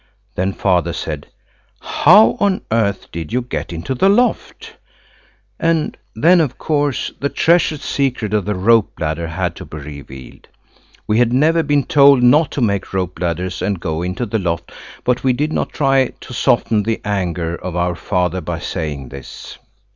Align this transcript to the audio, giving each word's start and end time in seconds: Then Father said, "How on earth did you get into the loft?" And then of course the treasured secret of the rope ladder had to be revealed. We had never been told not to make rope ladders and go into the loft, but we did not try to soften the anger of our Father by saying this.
Then 0.33 0.53
Father 0.53 0.93
said, 0.93 1.27
"How 1.79 2.35
on 2.39 2.61
earth 2.71 3.11
did 3.11 3.31
you 3.31 3.43
get 3.43 3.71
into 3.71 3.93
the 3.93 4.09
loft?" 4.09 4.73
And 5.59 5.95
then 6.15 6.41
of 6.41 6.57
course 6.57 7.11
the 7.19 7.29
treasured 7.29 7.81
secret 7.81 8.33
of 8.33 8.45
the 8.45 8.55
rope 8.55 8.93
ladder 8.99 9.27
had 9.27 9.55
to 9.57 9.65
be 9.65 9.77
revealed. 9.77 10.47
We 11.05 11.19
had 11.19 11.31
never 11.31 11.61
been 11.61 11.83
told 11.83 12.23
not 12.23 12.49
to 12.53 12.61
make 12.61 12.93
rope 12.95 13.19
ladders 13.19 13.61
and 13.61 13.79
go 13.79 14.01
into 14.01 14.25
the 14.25 14.39
loft, 14.39 14.71
but 15.03 15.23
we 15.23 15.33
did 15.33 15.53
not 15.53 15.71
try 15.71 16.07
to 16.21 16.33
soften 16.33 16.81
the 16.81 16.99
anger 17.05 17.53
of 17.55 17.75
our 17.75 17.93
Father 17.93 18.41
by 18.41 18.57
saying 18.57 19.09
this. 19.09 19.59